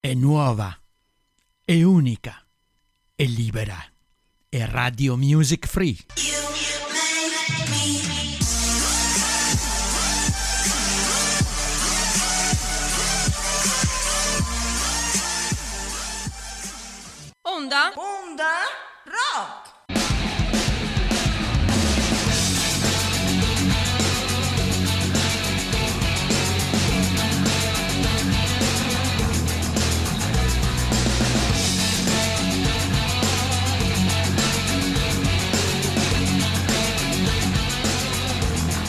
è 0.00 0.14
nuova, 0.14 0.80
è 1.64 1.82
unica, 1.82 2.46
è 3.16 3.24
libera, 3.24 3.76
è 4.48 4.64
Radio 4.64 5.16
Music 5.16 5.66
Free. 5.66 5.96
Onda? 17.42 17.92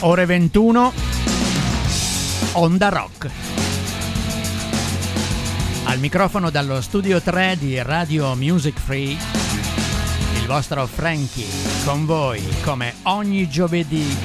Ore 0.02 0.24
21, 0.24 0.92
Onda 2.52 2.88
Rock. 2.88 3.28
Al 5.84 5.98
microfono 5.98 6.48
dallo 6.48 6.80
studio 6.80 7.20
3 7.20 7.56
di 7.58 7.82
Radio 7.82 8.34
Music 8.34 8.80
Free, 8.80 9.14
il 10.40 10.46
vostro 10.46 10.86
Frankie 10.86 11.46
con 11.84 12.06
voi 12.06 12.42
come 12.62 12.94
ogni 13.02 13.46
giovedì. 13.50 14.16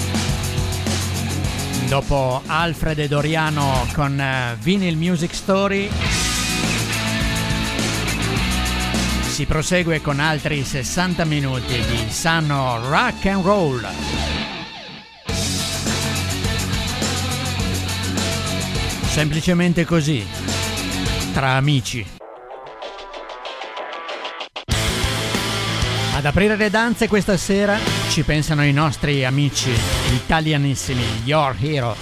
Dopo 1.90 2.42
Alfred 2.46 3.00
e 3.00 3.10
Doriano 3.10 3.86
con 3.94 4.18
eh, 4.18 4.56
Vinyl 4.62 4.96
Music 4.96 5.36
Story, 5.36 5.90
si 9.28 9.46
prosegue 9.46 10.00
con 10.00 10.22
altri 10.22 10.64
60 10.64 11.26
minuti 11.26 11.74
di 11.90 12.10
sano 12.10 12.80
rock 12.88 13.26
and 13.26 13.44
roll. 13.44 14.35
Semplicemente 19.16 19.86
così, 19.86 20.28
tra 21.32 21.52
amici. 21.52 22.06
Ad 26.16 26.26
aprire 26.26 26.58
le 26.58 26.70
danze 26.70 27.08
questa 27.08 27.38
sera 27.38 27.78
ci 28.10 28.24
pensano 28.24 28.66
i 28.66 28.74
nostri 28.74 29.24
amici 29.24 29.72
italianissimi, 30.14 31.06
Your 31.24 31.56
Hero. 31.62 31.96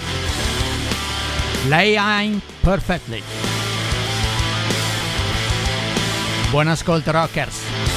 Lay 1.68 2.40
Perfectly. 2.60 3.22
Buon 6.50 6.66
ascolto 6.66 7.12
rockers. 7.12 7.93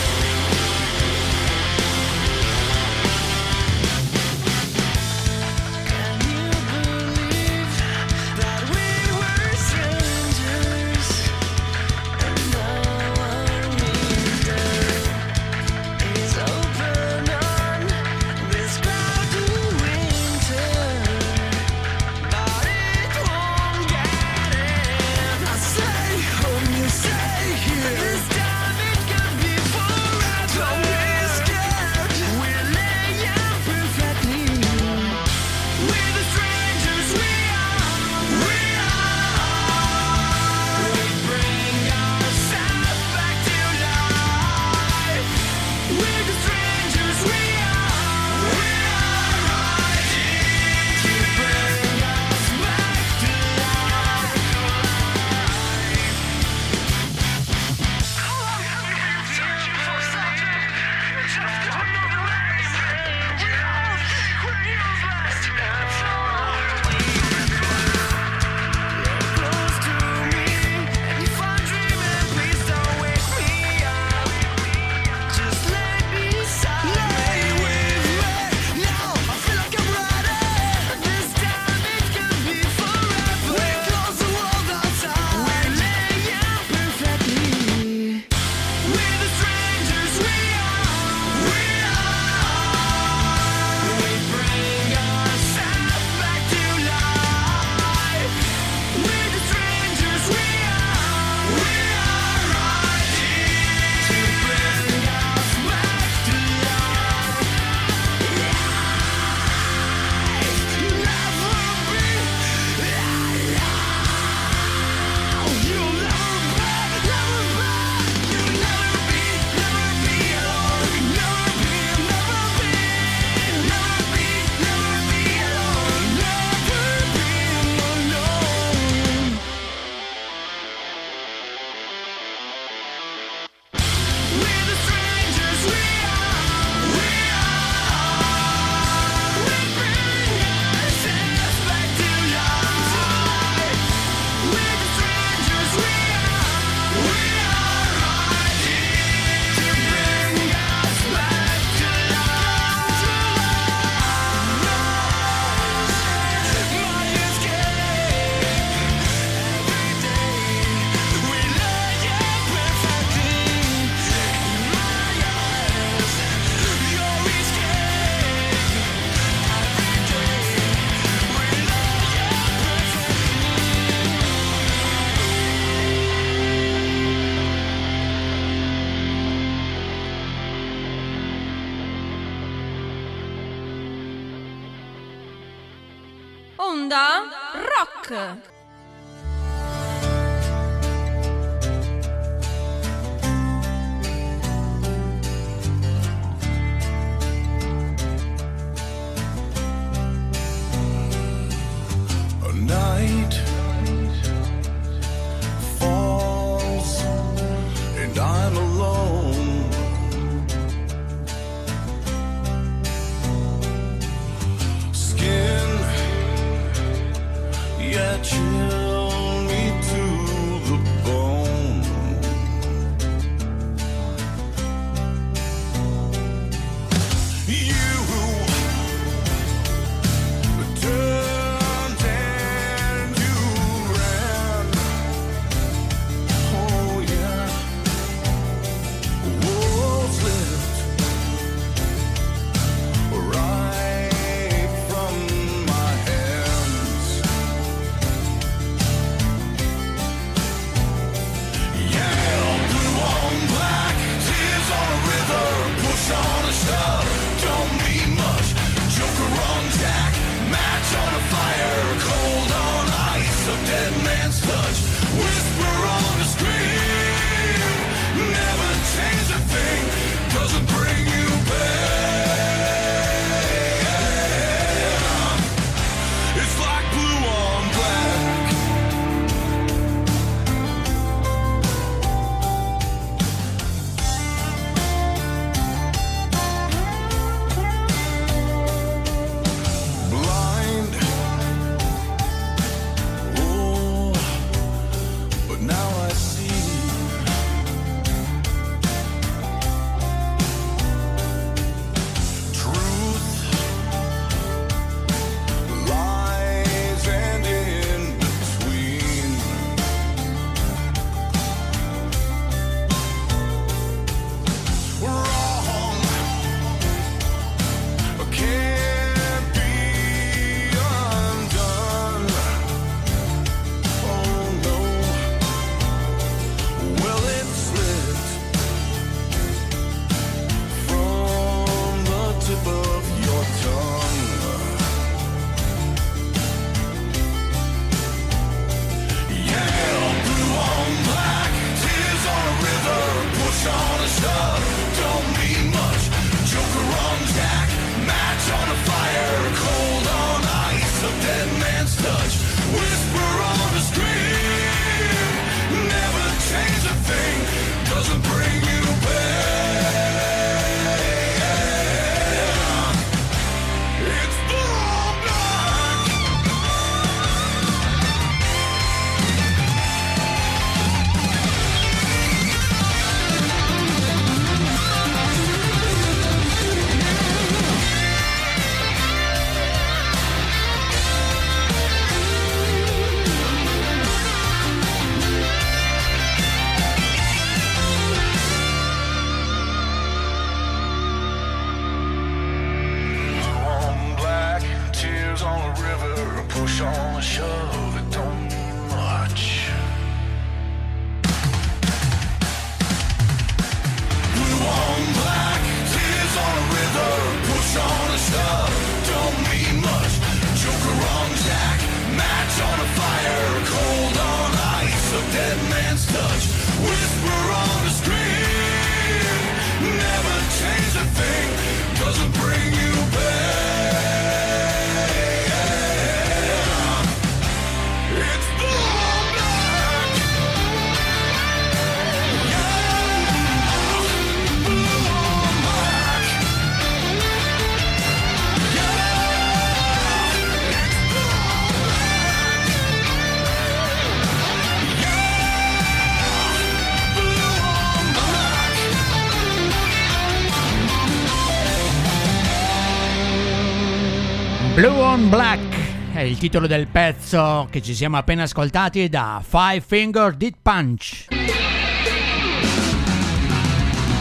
Il 456.27 456.37
titolo 456.37 456.67
del 456.67 456.87
pezzo 456.87 457.67
che 457.71 457.81
ci 457.81 457.95
siamo 457.95 458.17
appena 458.17 458.43
ascoltati 458.43 459.07
da 459.07 459.41
Five 459.45 459.79
Finger 459.79 460.35
Dead 460.35 460.55
Punch. 460.61 461.27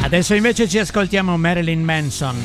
Adesso 0.03 0.35
invece 0.35 0.69
ci 0.69 0.79
ascoltiamo 0.79 1.37
Marilyn 1.37 1.83
Manson, 1.83 2.37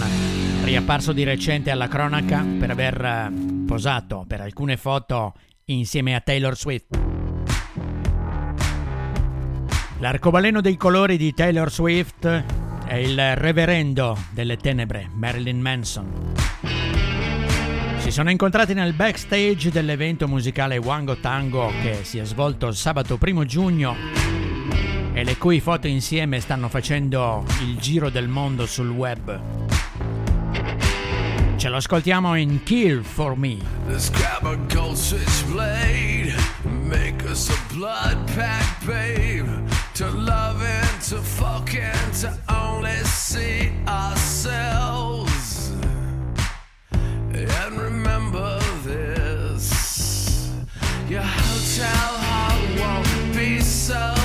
riapparso 0.63 1.13
di 1.13 1.24
recente 1.24 1.70
alla 1.70 1.88
cronaca 1.88 2.44
per 2.58 2.72
aver 2.72 3.06
eh, 3.06 3.32
posato 3.68 4.25
per 4.27 4.41
alcune 4.41 4.77
foto 4.77 5.34
insieme 5.65 6.15
a 6.15 6.22
Taylor 6.22 6.58
Swift. 6.58 7.00
L'arcobaleno 10.00 10.60
dei 10.62 10.75
colori 10.75 11.18
di 11.18 11.36
Taylor 11.36 11.72
Swift 11.72 12.25
è 12.88 12.96
il 12.96 13.36
reverendo 13.36 14.18
delle 14.32 14.58
tenebre, 14.58 15.08
Marilyn 15.13 15.62
Manson. 15.62 16.41
Si 18.01 18.10
sono 18.10 18.29
incontrati 18.29 18.74
nel 18.74 18.93
backstage 18.93 19.70
dell'evento 19.70 20.27
musicale 20.27 20.77
Wango 20.77 21.17
Tango 21.17 21.72
che 21.81 22.00
si 22.03 22.17
è 22.17 22.25
svolto 22.25 22.72
sabato 22.72 23.17
1 23.22 23.46
giugno 23.46 23.96
e 25.13 25.24
le 25.24 25.38
cui 25.38 25.60
foto 25.60 25.88
insieme 25.88 26.39
stanno 26.39 26.67
facendo 26.67 27.46
il 27.62 27.77
giro 27.77 28.10
del 28.10 28.27
mondo 28.27 28.65
sul 28.65 28.89
web. 28.89 29.39
Ce 31.55 31.70
lo 31.70 31.77
ascoltiamo 31.77 32.36
in 32.36 32.63
Kill 32.63 33.03
for 33.03 33.38
Me. 33.38 33.58
Make 36.91 37.24
us 37.24 37.50
a 37.50 37.58
blood 37.74 38.17
pack, 38.36 38.84
babe. 38.86 39.48
To 39.93 40.10
love 40.10 40.62
and 40.62 41.00
to 41.08 41.22
fuck 41.22 41.74
and 41.74 42.13
to 42.20 42.36
only 42.50 43.01
see 43.05 43.72
ourselves. 43.88 45.72
And 47.31 47.77
Your 51.12 51.22
hotel 51.22 52.08
heart 52.24 52.80
won't 52.80 53.36
be 53.36 53.60
so 53.60 54.21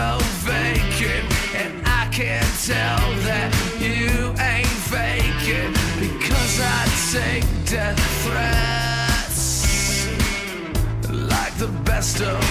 so 0.00 0.16
vacant, 0.48 1.26
and 1.54 1.72
I 1.84 2.08
can 2.10 2.42
tell 2.64 3.02
that 3.28 3.50
you 3.78 4.32
ain't 4.40 4.78
faking 4.88 5.72
because 6.00 6.54
I 6.78 6.80
take 7.12 7.44
death 7.68 8.00
threats 8.24 9.44
like 11.28 11.54
the 11.58 11.68
best 11.84 12.22
of 12.22 12.49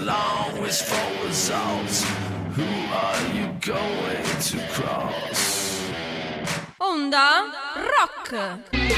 long 0.00 0.60
was 0.60 0.82
for 0.82 1.26
results. 1.26 2.04
Who 2.56 2.68
are 2.92 3.22
you 3.34 3.46
going 3.60 4.24
to 4.48 4.58
cross? 4.72 5.90
Onda 6.80 7.52
Rock. 7.76 8.91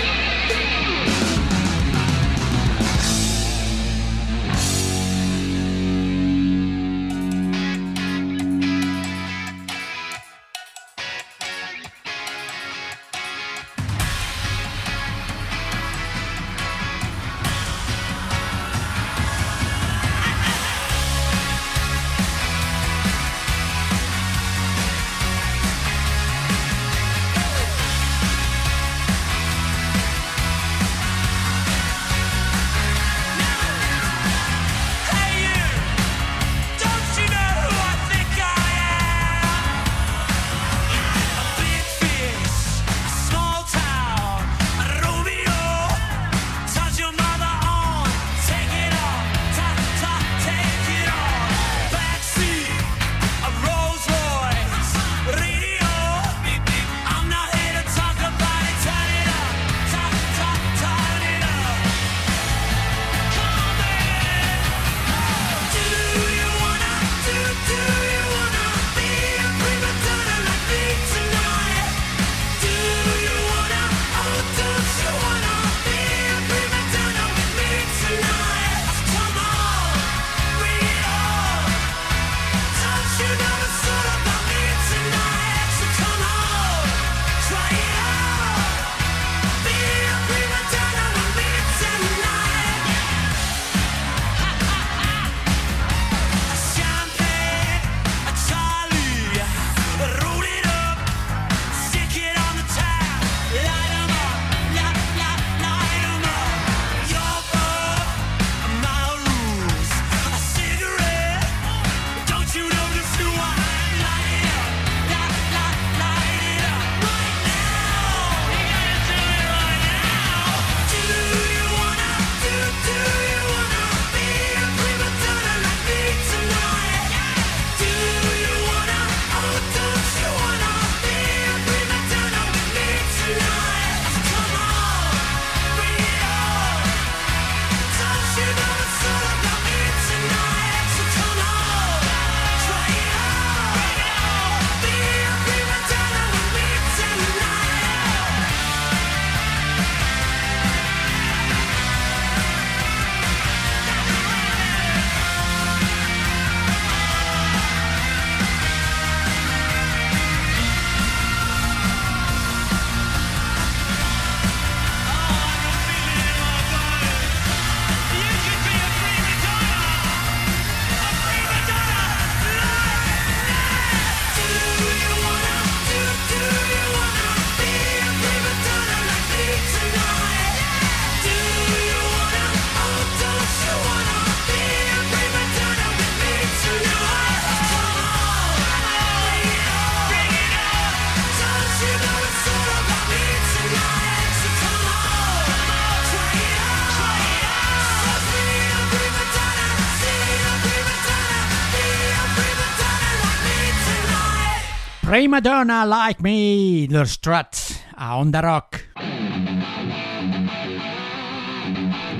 Prima 205.14 205.38
Donna 205.38 205.84
Like 205.84 206.20
Me, 206.22 206.88
The 206.88 207.04
Struts 207.04 207.84
a 207.94 208.16
Onda 208.16 208.40
Rock. 208.40 208.90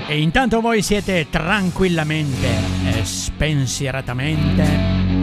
E 0.07 0.21
intanto 0.21 0.61
voi 0.61 0.81
siete 0.81 1.27
tranquillamente 1.29 2.55
e 2.85 3.05
spensieratamente, 3.05 4.65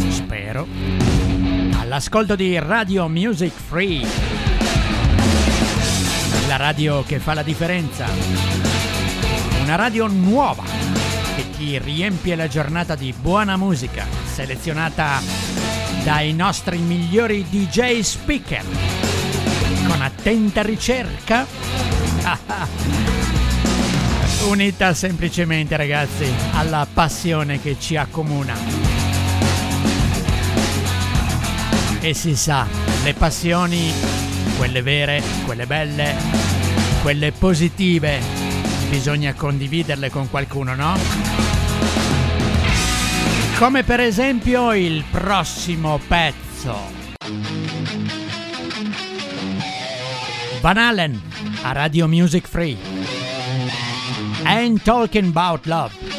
spero, 0.10 0.68
all'ascolto 1.80 2.36
di 2.36 2.60
Radio 2.60 3.08
Music 3.08 3.54
Free. 3.54 4.06
La 6.50 6.58
radio 6.58 7.04
che 7.04 7.20
fa 7.20 7.34
la 7.34 7.44
differenza. 7.44 8.06
Una 9.62 9.76
radio 9.76 10.08
nuova 10.08 10.66
che 11.38 11.50
ti 11.52 11.80
riempie 11.80 12.36
la 12.36 12.50
giornata 12.50 12.96
di 12.96 13.14
buona 13.18 13.56
musica, 13.56 14.06
selezionata 14.26 15.61
dai 16.04 16.34
nostri 16.34 16.78
migliori 16.80 17.46
DJ 17.50 18.00
speaker. 18.00 18.64
Con 19.88 20.02
attenta 20.02 20.62
ricerca. 20.62 21.46
Unita 24.48 24.94
semplicemente 24.94 25.78
ragazzi 25.78 26.26
alla 26.54 26.88
passione 26.92 27.62
che 27.62 27.78
ci 27.80 27.96
accomuna. 27.96 28.56
E 32.00 32.14
si 32.16 32.36
sa, 32.36 32.66
le 33.04 33.14
passioni, 33.14 33.94
quelle 34.58 34.82
vere, 34.82 35.22
quelle 35.46 35.68
belle, 35.68 36.16
quelle 37.04 37.32
positive, 37.32 38.20
bisogna 38.90 39.34
condividerle 39.36 40.10
con 40.10 40.28
qualcuno, 40.32 40.74
no? 40.74 40.98
Come 43.62 43.84
per 43.84 44.00
esempio 44.00 44.74
il 44.74 45.04
prossimo 45.12 46.00
pezzo. 46.08 46.76
Van 50.62 50.78
Allen 50.78 51.22
a 51.62 51.72
Radio 51.72 52.08
Music 52.08 52.48
Free. 52.48 52.76
And 54.46 54.82
Talking 54.82 55.28
About 55.28 55.68
Love. 55.68 56.11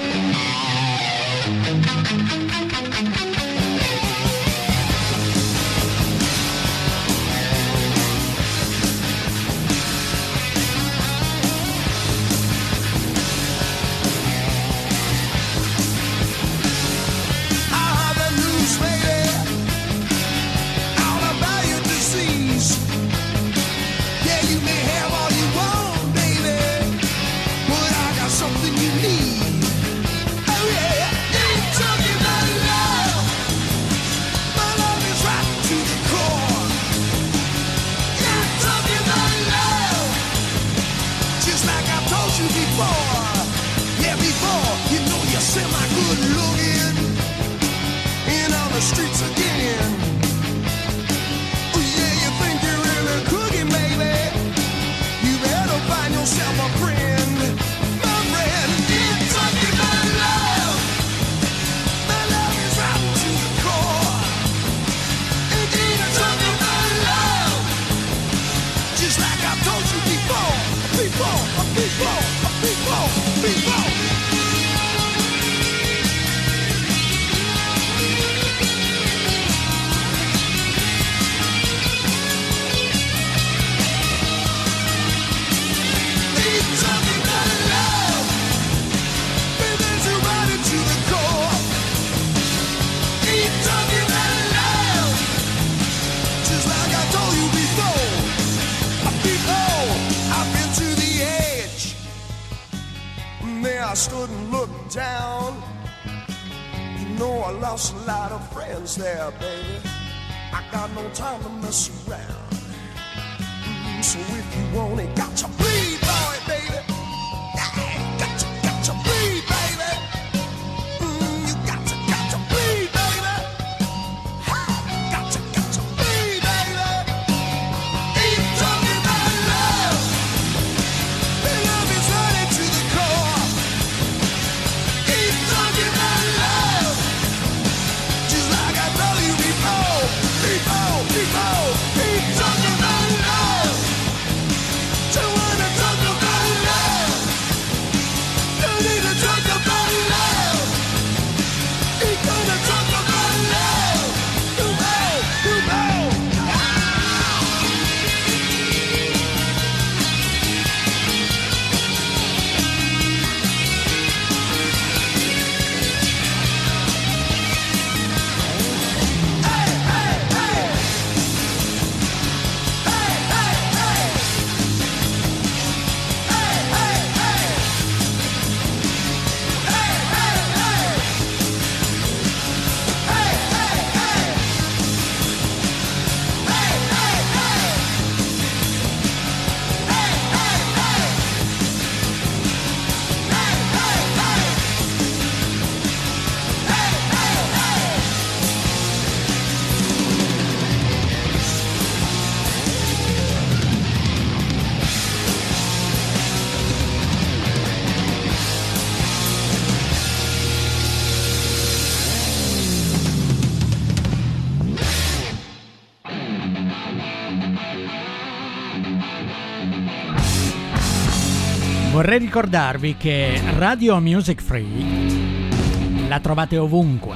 Vorrei 222.03 222.19
ricordarvi 222.19 222.97
che 222.97 223.41
Radio 223.59 224.01
Music 224.01 224.43
Free 224.43 226.09
la 226.09 226.19
trovate 226.19 226.59
ovunque. 226.59 227.15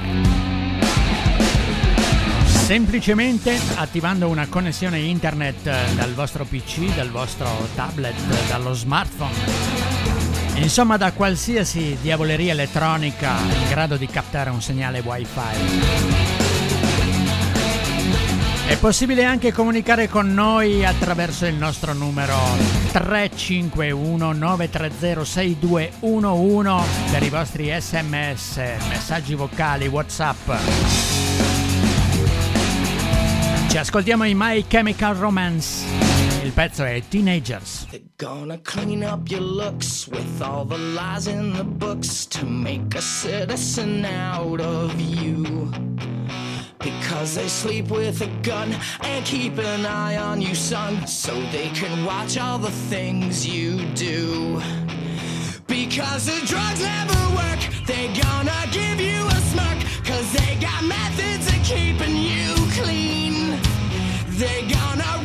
semplicemente 2.45 3.59
attivando 3.75 4.29
una 4.29 4.47
connessione 4.47 4.99
internet 4.99 5.93
dal 5.93 6.13
vostro 6.13 6.45
PC, 6.45 6.95
dal 6.95 7.09
vostro 7.09 7.49
tablet, 7.75 8.15
dallo 8.47 8.71
smartphone. 8.71 9.35
Insomma, 10.55 10.95
da 10.95 11.11
qualsiasi 11.11 11.97
diavoleria 12.01 12.53
elettronica 12.53 13.39
in 13.41 13.67
grado 13.67 13.97
di 13.97 14.07
captare 14.07 14.51
un 14.51 14.61
segnale 14.61 14.99
wifi. 14.99 16.26
È 18.67 18.77
possibile 18.77 19.23
anche 19.23 19.53
comunicare 19.53 20.09
con 20.09 20.33
noi 20.33 20.85
attraverso 20.85 21.45
il 21.45 21.55
nostro 21.55 21.93
numero 21.93 22.35
351 22.91 24.33
930 24.33 25.23
6211 25.23 26.85
per 27.09 27.23
i 27.23 27.29
vostri 27.29 27.73
sms, 27.79 28.57
messaggi 28.89 29.35
vocali, 29.35 29.87
whatsapp. 29.87 30.51
Ci 33.69 33.77
ascoltiamo 33.77 34.25
in 34.25 34.37
My 34.37 34.65
Chemical 34.67 35.15
Romance. 35.15 35.85
Il 36.43 36.51
pezzo 36.51 36.83
è 36.83 37.01
Teenagers. 37.07 37.87
They're 37.89 38.03
gonna 38.17 38.59
clean 38.61 39.01
up 39.01 39.29
your 39.29 39.41
looks 39.41 40.07
with 40.07 40.41
all 40.41 40.65
the 40.67 40.77
lies 40.77 41.27
in 41.27 41.53
the 41.53 41.63
books 41.63 42.27
to 42.27 42.45
make 42.45 42.97
a 42.97 43.01
citizen 43.01 44.05
out 44.05 44.59
of 44.59 44.93
you. 44.99 45.69
Because 46.79 47.35
they 47.35 47.47
sleep 47.47 47.89
with 47.89 48.21
a 48.21 48.27
gun 48.41 48.75
and 49.01 49.25
keep 49.25 49.57
an 49.57 49.85
eye 49.85 50.17
on 50.17 50.41
you, 50.41 50.55
son, 50.55 51.05
so 51.07 51.33
they 51.51 51.69
can 51.69 52.05
watch 52.05 52.37
all 52.37 52.57
the 52.57 52.71
things 52.71 53.47
you 53.47 53.83
do. 53.95 54.61
Because 55.65 56.25
the 56.25 56.45
drugs 56.45 56.81
never 56.81 57.35
work, 57.35 57.59
they 57.85 58.07
gonna 58.21 58.63
give 58.71 58.99
you 59.01 59.25
a 59.27 59.39
smirk, 59.51 59.79
cause 60.05 60.31
they 60.33 60.55
got 60.61 60.83
methods 60.83 61.47
of 61.47 61.61
keeping 61.63 62.15
you 62.15 62.53
clean. 62.79 63.59
They 64.37 64.67
gonna 64.67 65.16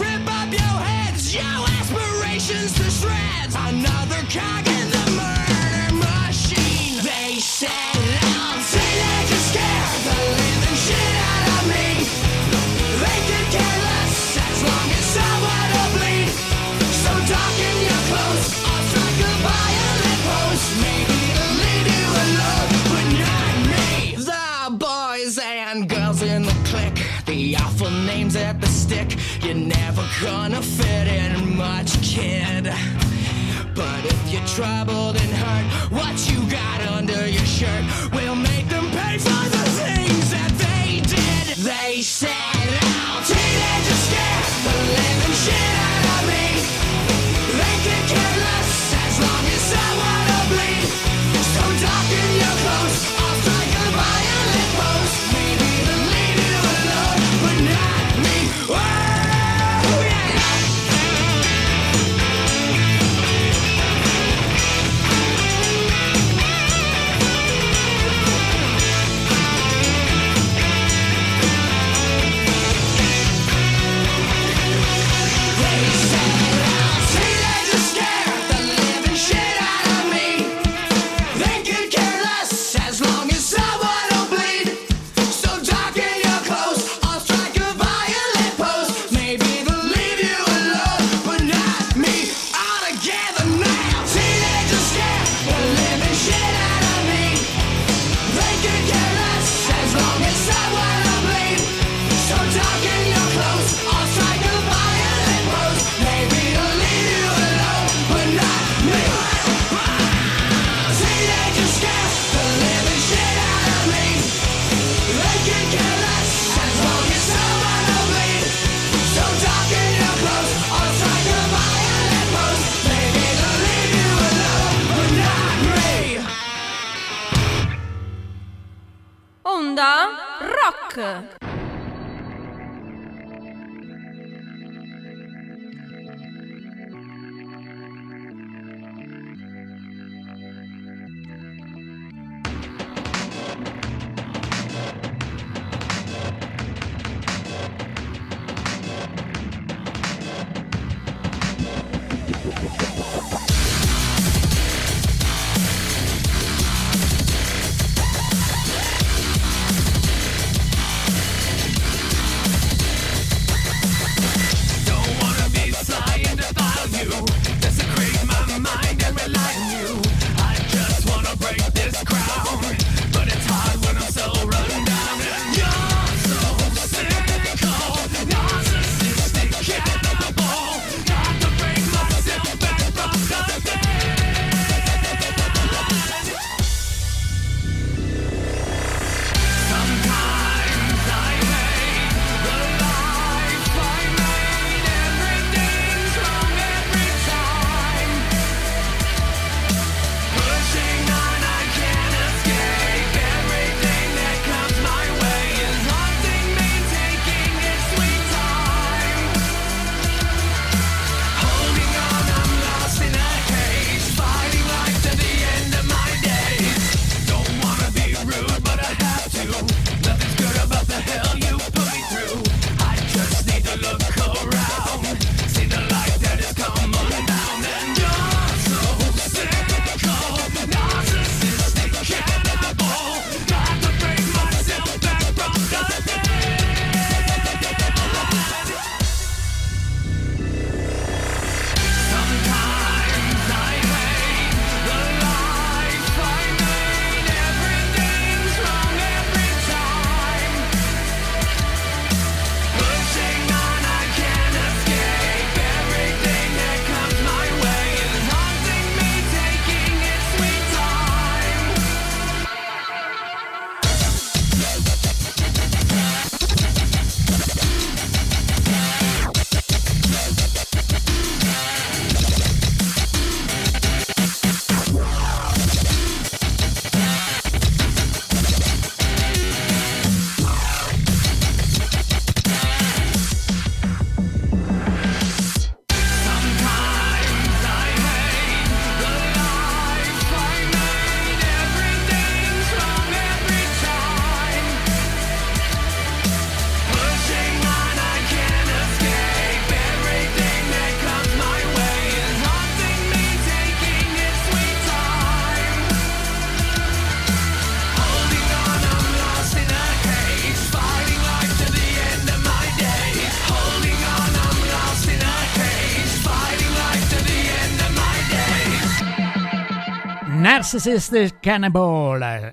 Narcissist 320.73 321.35
Cannibal. 321.39 322.49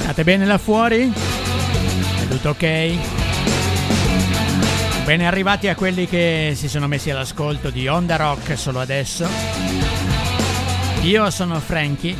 State 0.00 0.24
bene 0.24 0.44
là 0.44 0.58
fuori? 0.58 1.10
È 1.10 2.28
tutto 2.28 2.50
ok? 2.50 2.92
Bene 5.06 5.26
arrivati 5.26 5.68
a 5.68 5.74
quelli 5.74 6.06
che 6.06 6.52
si 6.54 6.68
sono 6.68 6.86
messi 6.86 7.08
all'ascolto 7.08 7.70
di 7.70 7.88
Onda 7.88 8.16
Rock 8.16 8.58
solo 8.58 8.80
adesso. 8.80 9.26
Io 11.00 11.30
sono 11.30 11.58
Frankie 11.60 12.14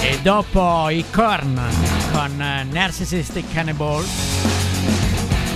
e 0.00 0.18
dopo 0.22 0.88
i 0.88 1.04
Korn 1.12 1.60
con 2.10 2.66
Narcissistic 2.72 3.52
Cannibal 3.52 4.04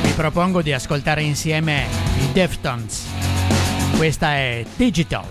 vi 0.03 0.13
propongo 0.15 0.63
di 0.63 0.73
ascoltare 0.73 1.23
insieme 1.23 1.87
i 2.21 2.31
Deftones. 2.31 3.07
Questa 3.97 4.35
è 4.35 4.65
Digital, 4.77 5.25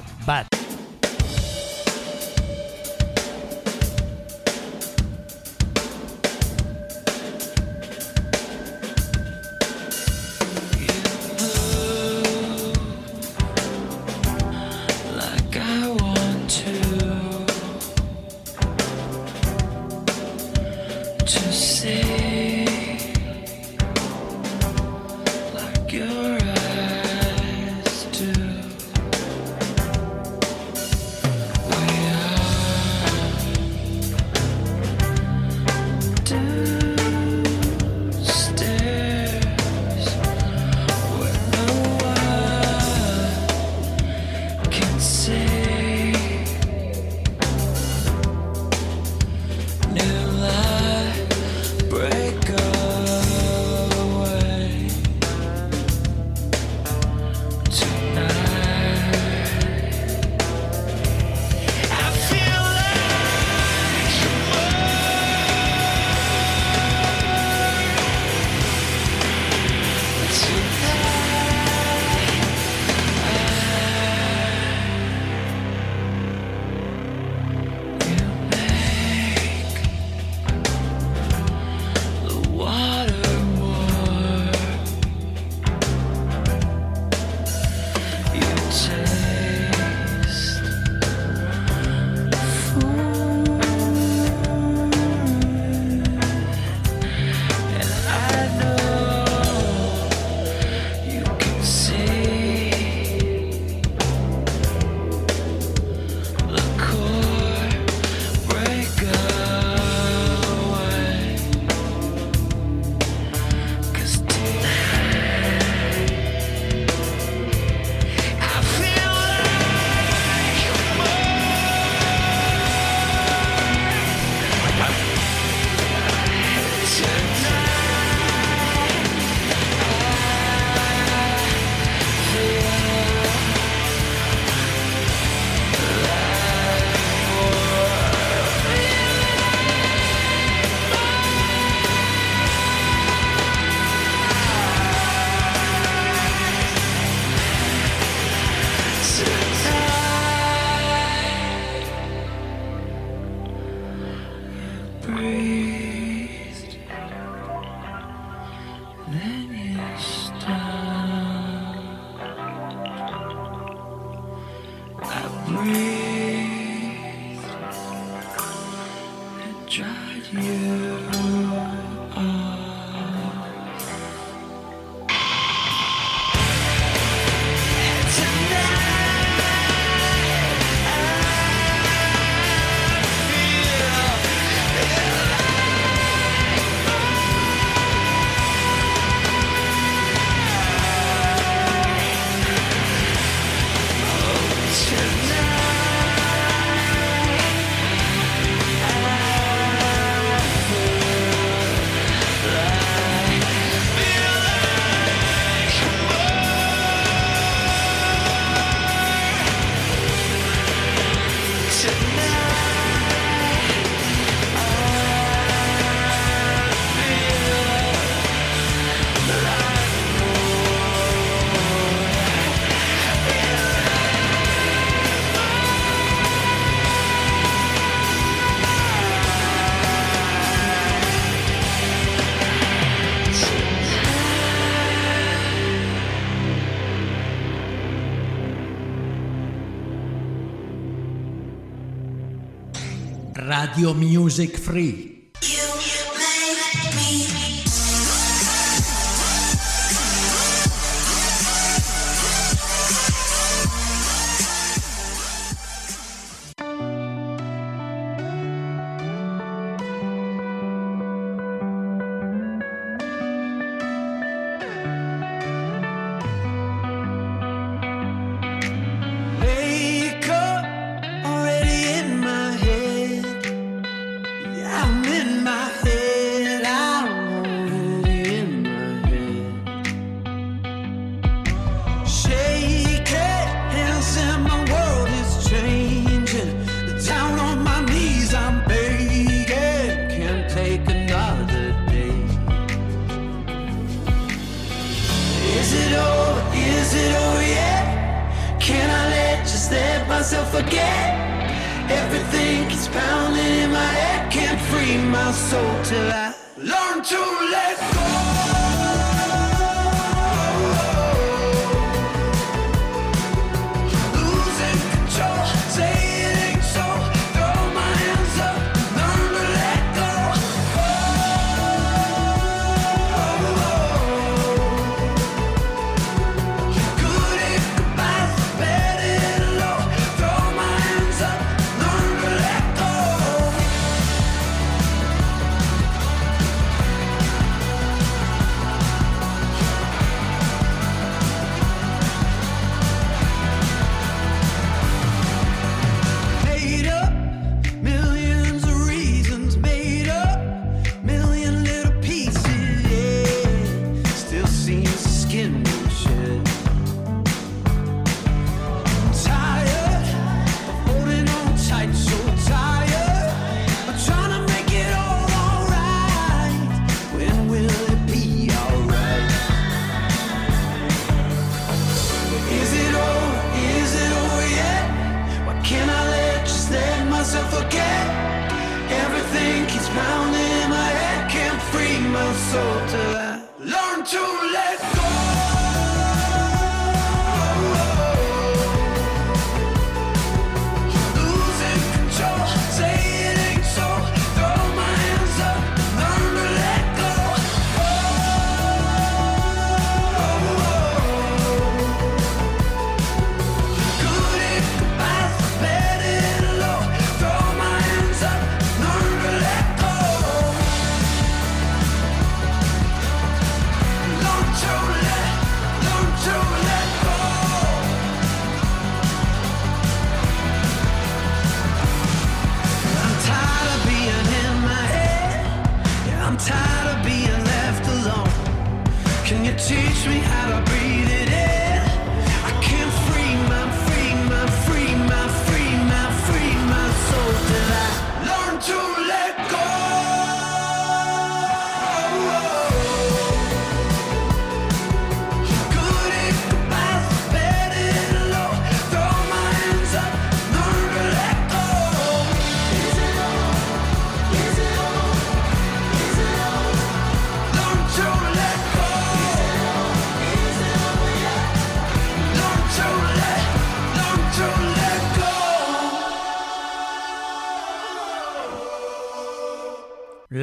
Radio 243.74 243.96
Music 243.96 244.56
Free. 244.56 245.13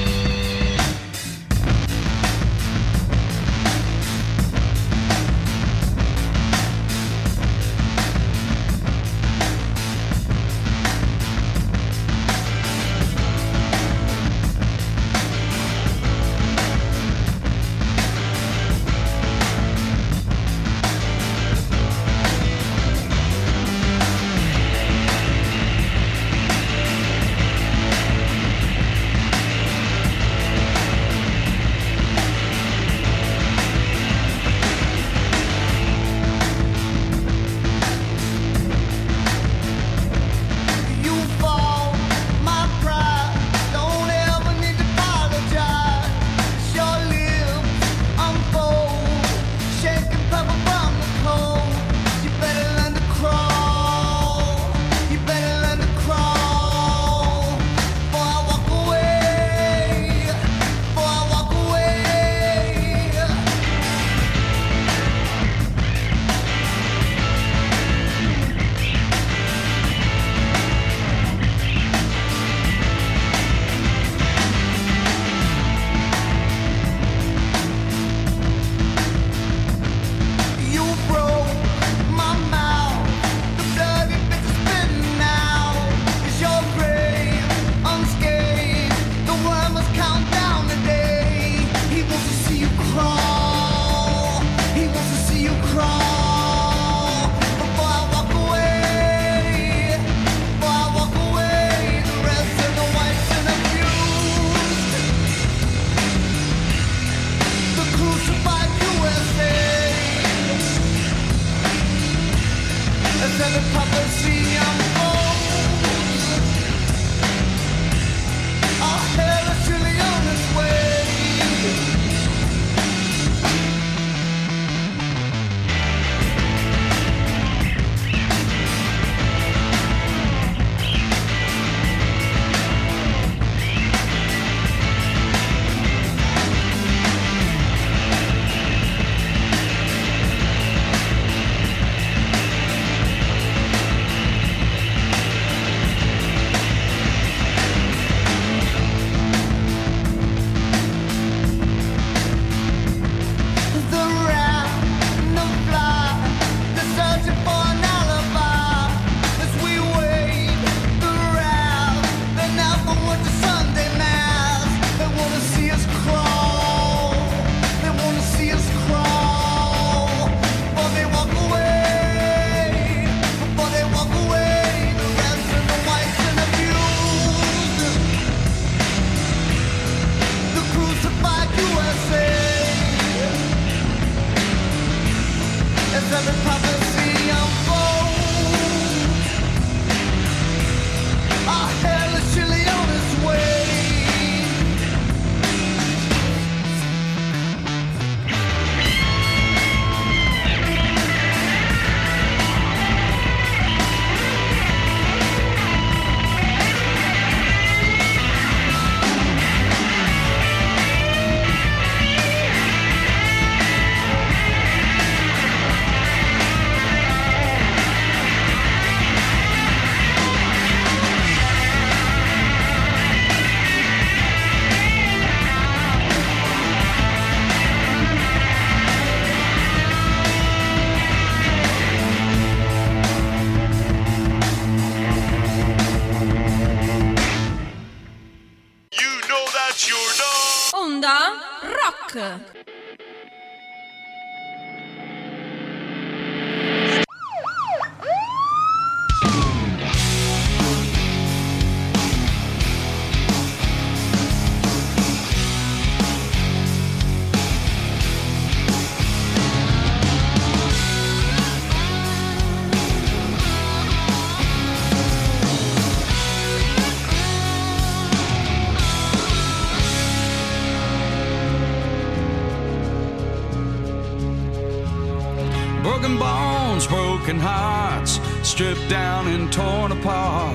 stripped 278.61 278.91
down 278.91 279.27
and 279.27 279.51
torn 279.51 279.91
apart. 279.91 280.55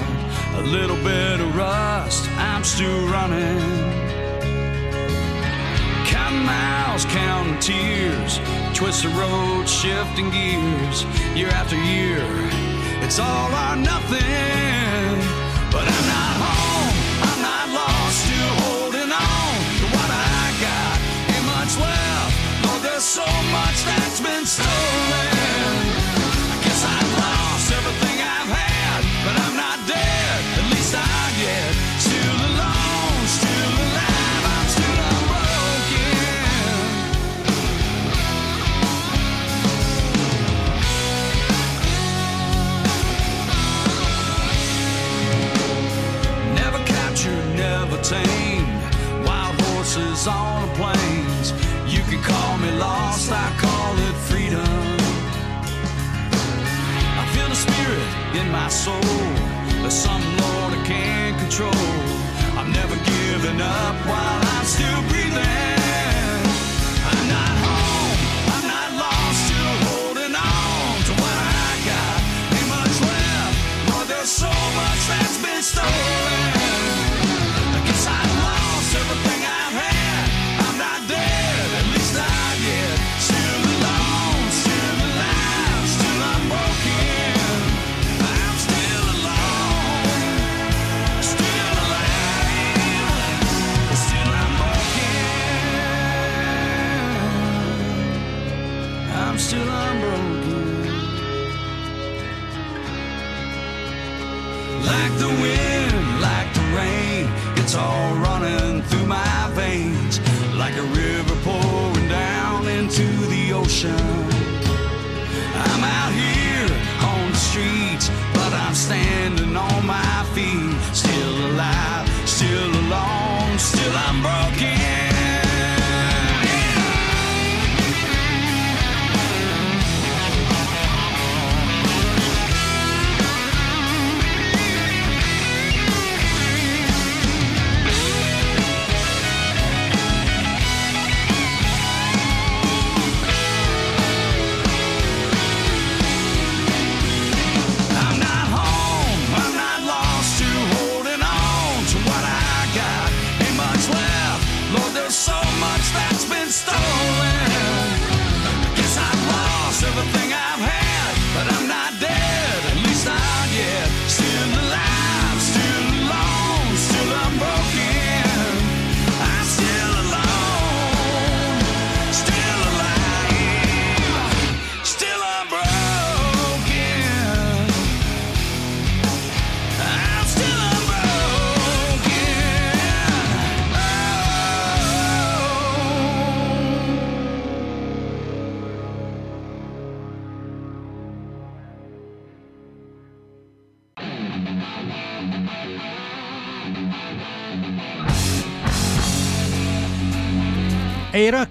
A 0.58 0.62
little 0.62 0.96
bit 0.98 1.40
of 1.40 1.56
rust, 1.56 2.30
I'm 2.38 2.64
still 2.64 3.08
running. 3.08 3.60
Counting 6.06 6.46
miles, 6.46 7.04
counting 7.06 7.60
tears, 7.60 8.40
twist 8.76 9.02
the 9.02 9.10
road, 9.10 9.68
shifting 9.68 10.30
gears, 10.30 11.04
year 11.36 11.50
after 11.50 11.78
year. 11.78 12.22
It's 13.02 13.18
all 13.18 13.52
or 13.52 13.76
nothing. 13.76 14.55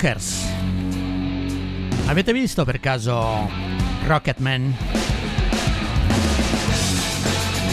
Rockers. 0.05 0.45
Avete 2.07 2.35
visto 2.35 2.67
per 2.67 2.79
caso 2.79 3.51
Rocketman? 4.05 4.77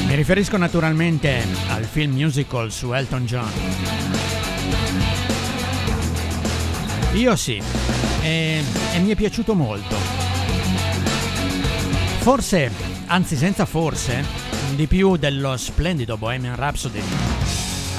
Mi 0.08 0.16
riferisco 0.16 0.56
naturalmente 0.56 1.46
al 1.68 1.84
film 1.84 2.14
musical 2.14 2.72
su 2.72 2.94
Elton 2.94 3.26
John. 3.26 3.52
Io 7.16 7.36
sì, 7.36 7.62
e, 8.22 8.64
e 8.94 9.00
mi 9.00 9.10
è 9.10 9.16
piaciuto 9.16 9.54
molto. 9.54 9.96
Forse, 12.20 12.72
anzi 13.08 13.36
senza 13.36 13.66
forse, 13.66 14.24
di 14.76 14.88
più 14.88 15.18
dello 15.18 15.58
splendido 15.58 16.16
Bohemian 16.16 16.56
Rhapsody, 16.56 17.02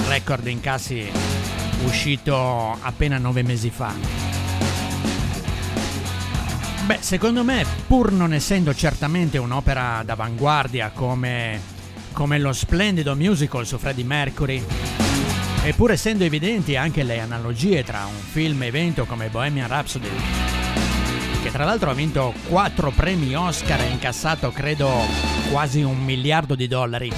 record 0.09 0.47
incassi 0.47 1.52
uscito 1.85 2.77
appena 2.81 3.19
nove 3.19 3.43
mesi 3.43 3.71
fa. 3.71 3.95
Beh, 6.85 6.99
secondo 7.01 7.45
me, 7.45 7.65
pur 7.87 8.11
non 8.11 8.33
essendo 8.33 8.75
certamente 8.75 9.39
un'opera 9.39 10.03
d'avanguardia 10.05 10.91
come, 10.93 11.61
come 12.13 12.39
lo 12.39 12.53
splendido 12.53 13.15
musical 13.15 13.65
su 13.67 13.79
Freddie 13.79 14.05
Mercury, 14.05 14.65
e 15.65 15.73
pur 15.75 15.93
essendo 15.93 16.25
evidenti 16.25 16.75
anche 16.75 17.05
le 17.05 17.21
analogie 17.21 17.85
tra 17.85 18.05
un 18.05 18.21
film 18.21 18.65
evento 18.65 19.05
come 19.05 19.29
Bohemian 19.29 19.69
Rhapsody, 19.69 20.09
che 21.41 21.51
tra 21.53 21.65
l'altro 21.65 21.91
ha 21.91 21.95
vinto 21.95 22.35
quattro 22.49 22.91
premi 22.91 23.35
Oscar 23.37 23.81
e 23.81 23.87
incassato 23.87 24.51
credo 24.51 24.91
quasi 25.53 25.83
un 25.83 26.03
miliardo 26.03 26.57
di 26.57 26.67
dollari, 26.67 27.13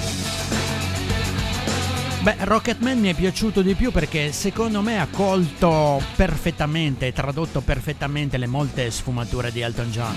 Beh, 2.25 2.37
Rocketman 2.39 2.97
mi 2.97 3.09
è 3.09 3.13
piaciuto 3.13 3.61
di 3.61 3.75
più 3.75 3.91
perché 3.91 4.31
secondo 4.31 4.81
me 4.81 4.99
ha 4.99 5.05
colto 5.11 6.01
perfettamente, 6.15 7.13
tradotto 7.13 7.61
perfettamente 7.61 8.37
le 8.37 8.47
molte 8.47 8.89
sfumature 8.89 9.51
di 9.51 9.61
Elton 9.61 9.91
John. 9.91 10.15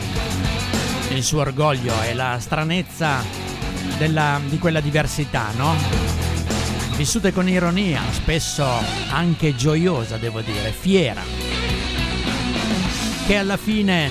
Il 1.11 1.23
suo 1.23 1.41
orgoglio 1.41 1.93
e 2.01 2.15
la 2.15 2.39
stranezza 2.41 3.23
della, 3.99 4.41
di 4.43 4.57
quella 4.57 4.81
diversità, 4.81 5.51
no? 5.55 5.75
Vissute 6.97 7.31
con 7.31 7.47
ironia, 7.47 8.01
spesso 8.11 8.67
anche 9.11 9.55
gioiosa, 9.55 10.17
devo 10.17 10.41
dire, 10.41 10.71
fiera. 10.71 11.21
Che 13.27 13.37
alla 13.37 13.59
fine, 13.59 14.11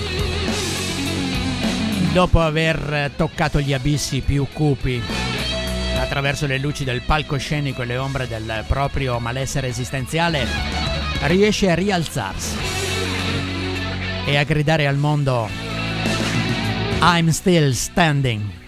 dopo 2.12 2.40
aver 2.40 3.10
toccato 3.16 3.60
gli 3.60 3.72
abissi 3.72 4.20
più 4.20 4.46
cupi 4.52 5.27
attraverso 6.08 6.46
le 6.46 6.56
luci 6.56 6.84
del 6.84 7.02
palcoscenico 7.02 7.82
e 7.82 7.84
le 7.84 7.98
ombre 7.98 8.26
del 8.26 8.64
proprio 8.66 9.18
malessere 9.18 9.68
esistenziale, 9.68 10.46
riesce 11.24 11.70
a 11.70 11.74
rialzarsi 11.74 12.56
e 14.24 14.36
a 14.38 14.42
gridare 14.44 14.86
al 14.86 14.96
mondo 14.96 15.46
I'm 17.02 17.28
still 17.28 17.72
standing. 17.72 18.67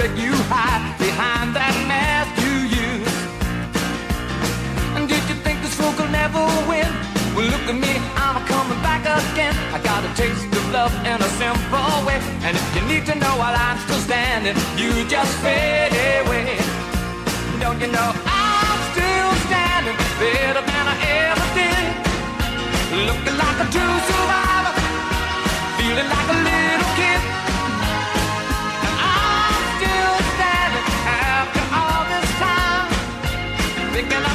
secret 0.00 0.18
you 0.18 0.32
hide 0.48 0.96
behind 0.98 1.54
that 1.54 1.74
mask 1.84 2.32
you 2.40 2.54
use. 2.72 3.16
And 4.96 5.08
did 5.08 5.22
you 5.28 5.36
think 5.44 5.60
this 5.60 5.74
fool 5.74 5.92
could 5.92 6.10
never 6.10 6.40
win? 6.68 6.88
Well, 7.36 7.44
look 7.52 7.64
at 7.68 7.76
me, 7.76 7.92
I'm 8.16 8.40
coming 8.48 8.80
back 8.80 9.04
again. 9.04 9.54
I 9.76 9.78
got 9.84 10.00
a 10.04 10.10
taste 10.16 10.48
of 10.56 10.64
love 10.72 10.94
in 11.04 11.18
a 11.20 11.30
simple 11.36 11.92
way. 12.06 12.18
And 12.46 12.56
if 12.56 12.66
you 12.76 12.82
need 12.88 13.04
to 13.12 13.14
know 13.14 13.34
while 13.36 13.52
I'm 13.52 13.78
still 13.84 14.00
standing, 14.00 14.56
you 14.80 14.90
just 15.08 15.32
fade 15.44 15.92
away. 15.92 16.56
Don't 17.60 17.78
you 17.80 17.90
know 17.92 18.10
I'm 18.24 18.80
still 18.92 19.32
standing 19.48 19.96
better 20.16 20.64
than 20.64 20.84
I 20.94 20.96
ever 21.28 21.46
did? 21.60 21.86
Looking 23.04 23.36
like 23.36 23.58
a 23.64 23.66
true 23.74 23.96
survivor, 24.08 24.74
feeling 25.76 26.08
like 26.08 26.28
a 26.34 26.38
little 26.48 26.90
kid. 26.96 27.39
And 30.20 30.26
I'm 30.26 30.34
still 30.34 30.36
standing 30.36 30.88
after 31.06 31.64
all 31.80 32.02
this 32.12 32.30
time, 32.40 32.88
picking 33.94 34.29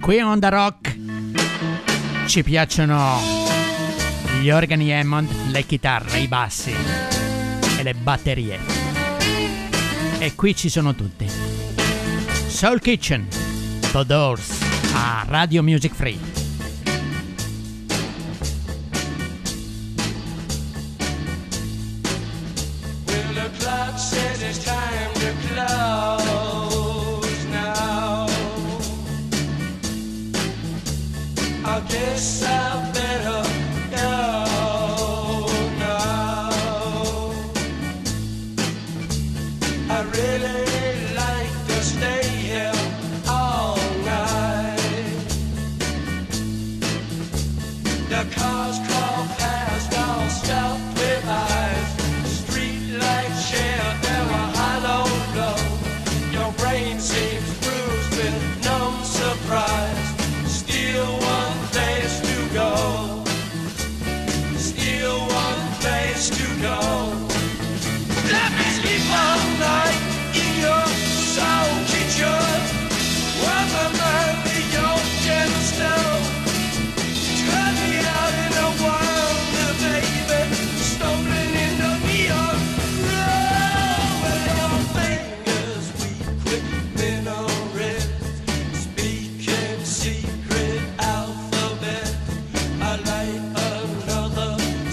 Qui 0.00 0.18
a 0.18 0.26
Onda 0.26 0.48
Rock 0.48 0.96
ci 2.26 2.42
piacciono 2.42 3.20
gli 4.40 4.48
organi 4.48 4.90
Hammond, 4.90 5.28
le 5.50 5.66
chitarre, 5.66 6.20
i 6.20 6.28
bassi 6.28 6.74
e 7.78 7.82
le 7.82 7.92
batterie. 7.92 8.58
E 10.20 10.34
qui 10.34 10.56
ci 10.56 10.70
sono 10.70 10.94
tutti. 10.94 11.28
Soul 12.46 12.80
Kitchen, 12.80 13.28
The 13.92 14.06
Doors, 14.06 14.60
a 14.94 15.26
Radio 15.28 15.62
Music 15.62 15.92
Free. 15.92 16.37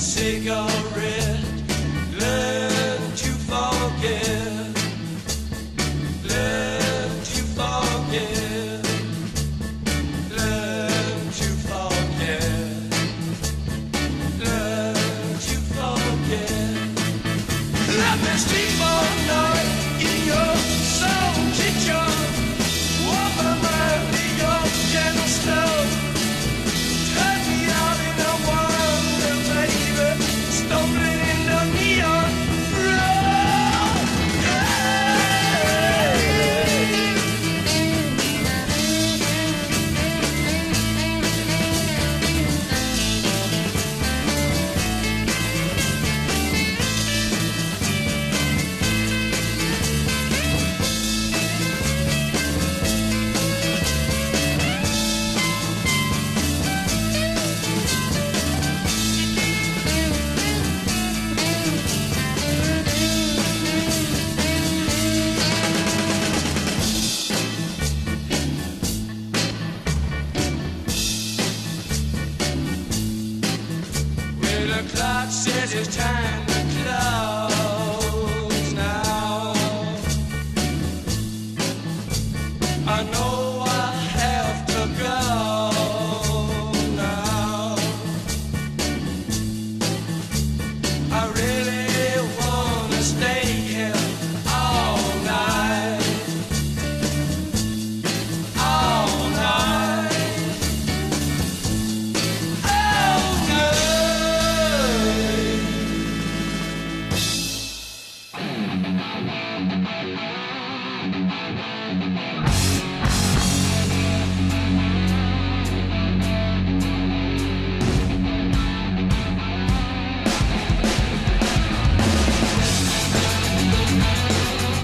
cigarette. 0.06 1.05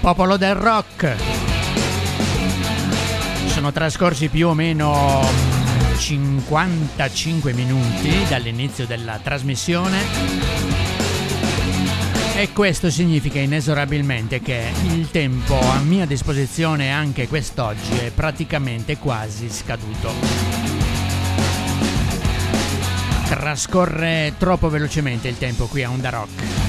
Popolo 0.01 0.35
del 0.35 0.55
rock. 0.55 1.15
Sono 3.45 3.71
trascorsi 3.71 4.29
più 4.29 4.47
o 4.47 4.53
meno 4.55 5.23
55 5.95 7.53
minuti 7.53 8.11
dall'inizio 8.27 8.87
della 8.87 9.19
trasmissione 9.21 9.99
e 12.35 12.51
questo 12.51 12.89
significa 12.89 13.39
inesorabilmente 13.39 14.41
che 14.41 14.71
il 14.87 15.11
tempo 15.11 15.59
a 15.59 15.77
mia 15.81 16.07
disposizione 16.07 16.91
anche 16.91 17.27
quest'oggi 17.27 17.99
è 17.99 18.09
praticamente 18.09 18.97
quasi 18.97 19.51
scaduto. 19.51 20.11
Trascorre 23.29 24.33
troppo 24.39 24.67
velocemente 24.69 25.27
il 25.27 25.37
tempo 25.37 25.67
qui 25.67 25.83
a 25.83 25.91
Onda 25.91 26.09
Rock. 26.09 26.60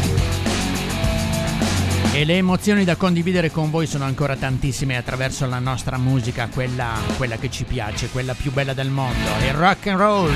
E 2.14 2.24
le 2.26 2.36
emozioni 2.36 2.84
da 2.84 2.96
condividere 2.96 3.50
con 3.50 3.70
voi 3.70 3.86
sono 3.86 4.04
ancora 4.04 4.36
tantissime 4.36 4.98
attraverso 4.98 5.46
la 5.46 5.58
nostra 5.58 5.96
musica, 5.96 6.48
quella, 6.48 6.92
quella 7.16 7.38
che 7.38 7.50
ci 7.50 7.64
piace, 7.64 8.10
quella 8.10 8.34
più 8.34 8.52
bella 8.52 8.74
del 8.74 8.90
mondo, 8.90 9.30
il 9.46 9.54
rock 9.54 9.86
and 9.86 9.98
roll. 9.98 10.34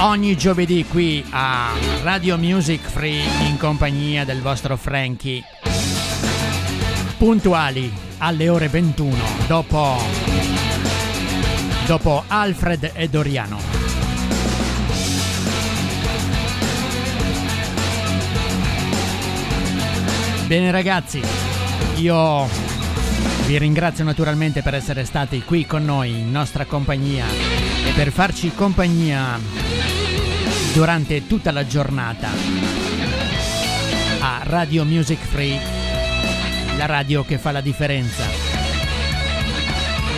Ogni 0.00 0.36
giovedì 0.36 0.84
qui 0.86 1.24
a 1.30 1.70
Radio 2.02 2.36
Music 2.36 2.80
Free 2.80 3.22
in 3.46 3.58
compagnia 3.58 4.24
del 4.24 4.40
vostro 4.40 4.76
Frankie. 4.76 5.44
Puntuali 7.16 7.92
alle 8.18 8.48
ore 8.48 8.68
21 8.68 9.16
dopo, 9.46 10.02
dopo 11.86 12.24
Alfred 12.26 12.90
e 12.92 13.08
Doriano. 13.08 13.79
Bene 20.50 20.72
ragazzi, 20.72 21.22
io 21.98 22.48
vi 23.46 23.56
ringrazio 23.56 24.02
naturalmente 24.02 24.62
per 24.62 24.74
essere 24.74 25.04
stati 25.04 25.44
qui 25.44 25.64
con 25.64 25.84
noi 25.84 26.10
in 26.10 26.32
nostra 26.32 26.64
compagnia 26.64 27.24
e 27.86 27.92
per 27.94 28.10
farci 28.10 28.52
compagnia 28.52 29.38
durante 30.72 31.28
tutta 31.28 31.52
la 31.52 31.64
giornata 31.64 32.30
a 34.18 34.40
Radio 34.42 34.84
Music 34.84 35.20
Free, 35.20 35.56
la 36.76 36.86
radio 36.86 37.24
che 37.24 37.38
fa 37.38 37.52
la 37.52 37.60
differenza. 37.60 38.24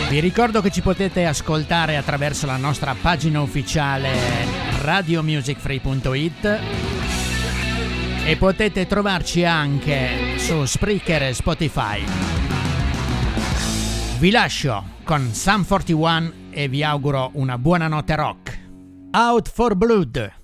Vi 0.09 0.19
ricordo 0.19 0.63
che 0.63 0.71
ci 0.71 0.81
potete 0.81 1.27
ascoltare 1.27 1.95
attraverso 1.95 2.47
la 2.47 2.57
nostra 2.57 2.95
pagina 2.99 3.39
ufficiale 3.39 4.09
radiomusicfree.it 4.81 6.92
e 8.25 8.37
potete 8.37 8.87
trovarci 8.87 9.43
anche 9.43 10.37
su 10.37 10.63
Spreaker 10.65 11.23
e 11.23 11.33
Spotify. 11.33 12.03
Vi 14.19 14.31
lascio 14.31 14.83
con 15.03 15.33
Sam 15.33 15.65
41 15.65 16.31
e 16.51 16.67
vi 16.67 16.83
auguro 16.83 17.31
una 17.33 17.57
buona 17.57 17.87
notte 17.87 18.15
rock. 18.15 18.59
Out 19.11 19.49
for 19.49 19.75
Blood. 19.75 20.42